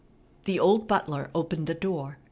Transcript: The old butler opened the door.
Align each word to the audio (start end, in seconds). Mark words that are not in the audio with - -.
The 0.45 0.59
old 0.59 0.87
butler 0.87 1.29
opened 1.35 1.67
the 1.67 1.75
door. 1.75 2.17